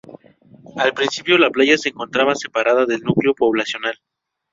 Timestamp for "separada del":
2.33-3.03